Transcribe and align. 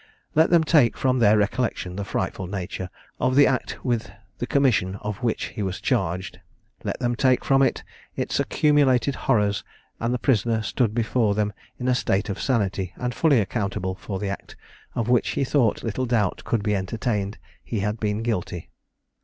Let 0.33 0.49
them 0.49 0.63
take 0.63 0.97
from 0.97 1.19
their 1.19 1.37
recollection 1.37 1.95
the 1.95 2.03
frightful 2.03 2.47
nature 2.47 2.89
of 3.19 3.35
the 3.35 3.45
act 3.45 3.85
with 3.85 4.09
the 4.39 4.47
commission 4.47 4.95
of 4.95 5.17
which 5.21 5.49
he 5.53 5.61
was 5.61 5.79
charged, 5.79 6.39
let 6.83 6.99
them 6.99 7.15
take 7.15 7.45
from 7.45 7.61
it 7.61 7.83
its 8.15 8.39
accumulated 8.39 9.13
horrors, 9.13 9.63
and 9.99 10.11
the 10.11 10.17
prisoner 10.17 10.63
stood 10.63 10.95
before 10.95 11.35
them 11.35 11.53
in 11.77 11.87
a 11.87 11.93
state 11.93 12.29
of 12.29 12.41
sanity, 12.41 12.93
and 12.95 13.13
fully 13.13 13.39
accountable 13.39 13.93
for 13.93 14.17
the 14.17 14.29
act, 14.29 14.55
of 14.95 15.07
which, 15.07 15.29
he 15.37 15.43
thought, 15.43 15.83
little 15.83 16.07
doubt 16.07 16.41
could 16.43 16.63
be 16.63 16.75
entertained 16.75 17.37
he 17.63 17.81
had 17.81 17.99
been 17.99 18.23
guilty. 18.23 18.71